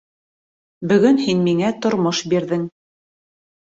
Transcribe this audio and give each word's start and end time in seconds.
—Бөгөн 0.93 1.21
һин 1.27 1.45
миңә 1.51 1.71
тормош 1.87 2.27
бирҙең. 2.35 2.69